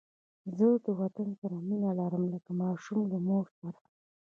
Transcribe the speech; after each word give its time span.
زه 0.57 0.67
د 0.85 0.87
وطن 0.99 1.29
سره 1.39 1.55
مینه 1.67 1.91
لرم 1.99 2.23
لکه 2.33 2.51
ماشوم 2.61 2.99
له 3.11 3.17
مور 3.27 3.45
سره 3.59 3.79